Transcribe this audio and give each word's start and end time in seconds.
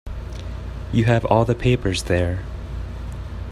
You 0.91 1.05
have 1.05 1.25
all 1.25 1.45
the 1.45 1.53
papers 1.53 2.01
there. 2.01 2.43